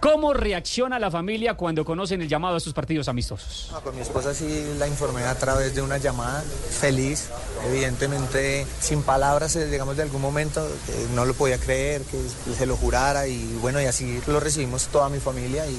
[0.00, 3.70] ¿Cómo reacciona la familia cuando conocen el llamado a estos partidos amistosos?
[3.84, 7.28] Con mi esposa sí la informé a través de una llamada, feliz,
[7.68, 12.18] evidentemente sin palabras, eh, digamos de algún momento, que no lo podía creer, que
[12.54, 15.78] se lo jurara y bueno, y así lo recibimos toda mi familia y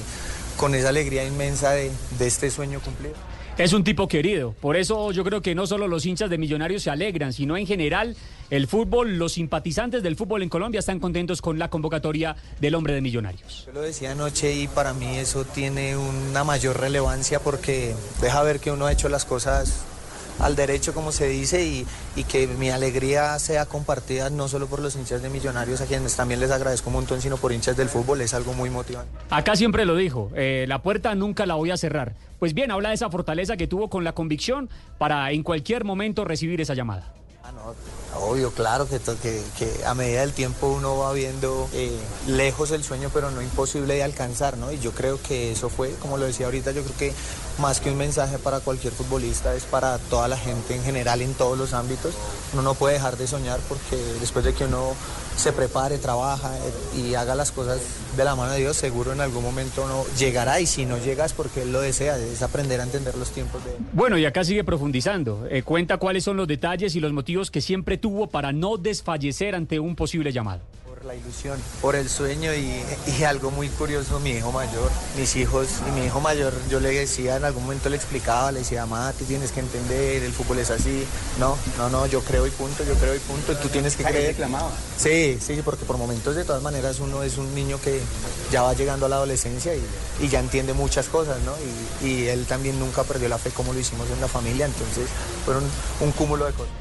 [0.56, 3.16] con esa alegría inmensa de este sueño cumplido.
[3.58, 6.84] Es un tipo querido, por eso yo creo que no solo los hinchas de Millonarios
[6.84, 8.16] se alegran, sino en general
[8.50, 12.94] el fútbol, los simpatizantes del fútbol en Colombia están contentos con la convocatoria del hombre
[12.94, 13.66] de Millonarios.
[13.68, 18.62] Yo lo decía anoche y para mí eso tiene una mayor relevancia porque deja ver
[18.62, 19.84] que uno ha hecho las cosas
[20.40, 24.80] al derecho, como se dice, y, y, que mi alegría sea compartida no solo por
[24.80, 27.90] los hinchas de Millonarios, a quienes también les agradezco un montón, sino por hinchas del
[27.90, 29.12] fútbol, es algo muy motivante.
[29.30, 32.16] Acá siempre lo dijo, eh, la puerta nunca la voy a cerrar.
[32.40, 36.26] Pues bien, habla de esa fortaleza que tuvo con la convicción para en cualquier momento
[36.26, 37.14] recibir esa llamada.
[37.56, 37.76] No,
[38.20, 39.00] obvio, claro que,
[39.86, 44.04] a medida del tiempo uno va viendo eh, lejos el sueño, pero no imposible de
[44.04, 44.72] alcanzar, ¿no?
[44.72, 47.14] Y yo creo que eso fue, como lo decía ahorita, yo creo que
[47.60, 51.34] más que un mensaje para cualquier futbolista, es para toda la gente en general, en
[51.34, 52.14] todos los ámbitos.
[52.54, 54.94] Uno no puede dejar de soñar porque después de que uno
[55.36, 57.82] se prepare, trabaja eh, y haga las cosas
[58.16, 61.34] de la mano de Dios, seguro en algún momento uno llegará y si no llegas
[61.34, 64.64] porque Él lo desea, es aprender a entender los tiempos de Bueno, y acá sigue
[64.64, 65.48] profundizando.
[65.50, 69.56] Eh, cuenta cuáles son los detalles y los motivos que siempre tuvo para no desfallecer
[69.56, 70.62] ante un posible llamado
[71.02, 75.36] por la ilusión, por el sueño y, y, algo muy curioso, mi hijo mayor, mis
[75.36, 78.86] hijos y mi hijo mayor, yo le decía, en algún momento le explicaba, le decía,
[78.86, 81.04] mamá, tú tienes que entender, el fútbol es así,
[81.40, 84.28] no, no, no, yo creo y punto, yo creo y punto, tú tienes que creer.
[84.28, 84.70] reclamaba?
[84.98, 88.00] Sí, sí, porque por momentos de todas maneras uno es un niño que
[88.52, 89.82] ya va llegando a la adolescencia y,
[90.20, 91.54] y ya entiende muchas cosas, ¿no?
[92.04, 95.08] Y, y él también nunca perdió la fe como lo hicimos en la familia, entonces
[95.46, 95.64] fueron
[96.00, 96.81] un cúmulo de cosas.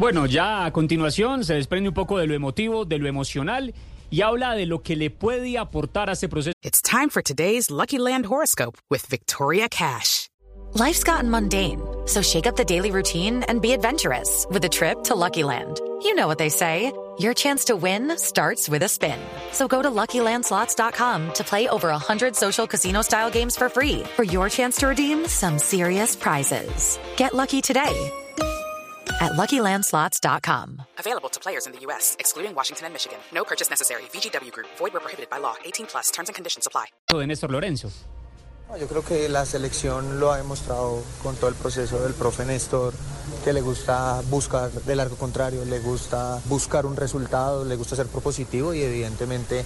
[0.00, 3.74] Bueno, ya a continuación se desprende un poco de lo emotivo, de lo emocional
[4.08, 6.54] y habla de lo que le puede aportar a este proceso.
[6.62, 10.30] It's time for today's Lucky Land horoscope with Victoria Cash.
[10.72, 15.04] Life's gotten mundane, so shake up the daily routine and be adventurous with a trip
[15.04, 15.82] to Lucky Land.
[16.02, 16.94] You know what they say.
[17.18, 19.18] Your chance to win starts with a spin.
[19.52, 24.48] So go to LuckyLandSlots.com to play over 100 social casino-style games for free for your
[24.48, 26.98] chance to redeem some serious prizes.
[27.18, 28.10] Get lucky today
[29.20, 30.82] at LuckyLandSlots.com.
[30.98, 33.18] Available to players in the U.S., excluding Washington and Michigan.
[33.32, 34.02] No purchase necessary.
[34.12, 34.68] VGW Group.
[34.78, 35.54] Void where prohibited by law.
[35.64, 36.10] 18 plus.
[36.10, 36.86] Terms and conditions apply.
[37.08, 37.90] De Néstor Lorenzo.
[38.70, 42.44] No, yo creo que la selección lo ha demostrado con todo el proceso del profe
[42.44, 42.94] Néstor,
[43.42, 48.06] que le gusta buscar del arco contrario, le gusta buscar un resultado, le gusta ser
[48.06, 49.64] propositivo y evidentemente eh,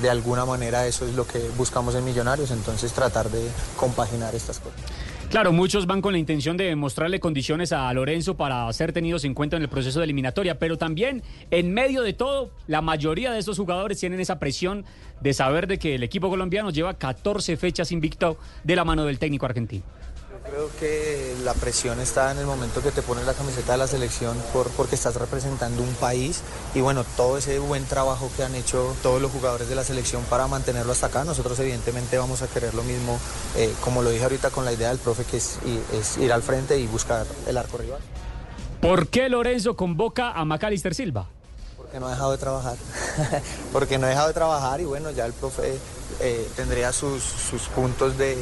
[0.00, 3.46] de alguna manera eso es lo que buscamos en Millonarios, entonces tratar de
[3.76, 4.80] compaginar estas cosas.
[5.30, 9.32] Claro, muchos van con la intención de mostrarle condiciones a Lorenzo para ser tenidos en
[9.32, 13.38] cuenta en el proceso de eliminatoria, pero también en medio de todo, la mayoría de
[13.38, 14.84] estos jugadores tienen esa presión
[15.20, 19.20] de saber de que el equipo colombiano lleva 14 fechas invicto de la mano del
[19.20, 19.84] técnico argentino.
[20.42, 23.86] Creo que la presión está en el momento que te pones la camiseta de la
[23.86, 26.42] selección por, porque estás representando un país
[26.74, 30.22] y bueno, todo ese buen trabajo que han hecho todos los jugadores de la selección
[30.24, 33.18] para mantenerlo hasta acá, nosotros evidentemente vamos a querer lo mismo,
[33.56, 35.58] eh, como lo dije ahorita con la idea del profe, que es,
[35.92, 38.00] es ir al frente y buscar el arco rival.
[38.80, 41.26] ¿Por qué Lorenzo convoca a Macalister Silva?
[41.76, 42.76] Porque no ha dejado de trabajar,
[43.72, 45.78] porque no ha dejado de trabajar y bueno, ya el profe
[46.20, 48.36] eh, tendría sus, sus puntos de...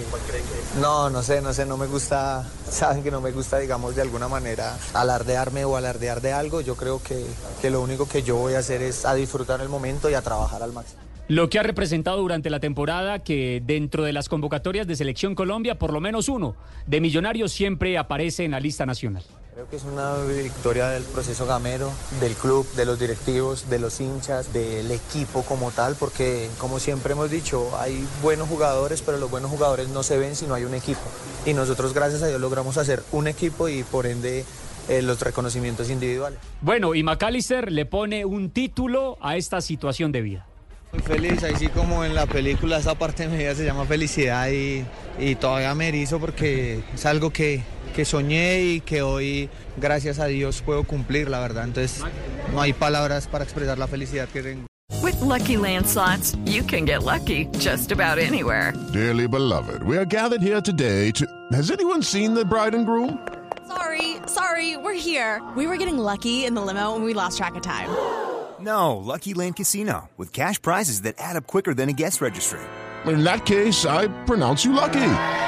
[0.80, 4.02] No, no sé, no sé, no me gusta, saben que no me gusta, digamos, de
[4.02, 6.60] alguna manera alardearme o alardear de algo.
[6.60, 7.24] Yo creo que,
[7.60, 10.22] que lo único que yo voy a hacer es a disfrutar el momento y a
[10.22, 11.02] trabajar al máximo.
[11.28, 15.78] Lo que ha representado durante la temporada que dentro de las convocatorias de Selección Colombia,
[15.78, 16.56] por lo menos uno
[16.86, 19.22] de Millonarios siempre aparece en la lista nacional.
[19.58, 21.90] Creo que es una victoria del proceso gamero,
[22.20, 27.14] del club, de los directivos, de los hinchas, del equipo como tal, porque como siempre
[27.14, 30.62] hemos dicho, hay buenos jugadores, pero los buenos jugadores no se ven si no hay
[30.62, 31.00] un equipo.
[31.44, 34.44] Y nosotros, gracias a Dios, logramos hacer un equipo y por ende
[34.88, 36.38] eh, los reconocimientos individuales.
[36.60, 40.46] Bueno, y McAllister le pone un título a esta situación de vida.
[40.92, 44.50] Muy feliz, así como en la película esa parte de mi vida se llama felicidad
[44.50, 44.84] y,
[45.18, 47.64] y todavía me erizo porque es algo que,
[47.98, 51.64] que soñé y que hoy, gracias a Dios, puedo cumplir, la verdad.
[51.64, 52.04] Entonces,
[52.52, 54.66] no hay palabras para expresar la felicidad que tengo.
[55.02, 58.72] With Lucky Land slots, you can get lucky just about anywhere.
[58.92, 61.26] Dearly beloved, we are gathered here today to.
[61.50, 63.18] Has anyone seen the bride and groom?
[63.66, 65.42] Sorry, sorry, we're here.
[65.56, 67.88] We were getting lucky in the limo and we lost track of time.
[68.60, 72.58] No, Lucky Land Casino, with cash prizes that add up quicker than a guest registry.
[73.06, 75.47] In that case, I pronounce you lucky.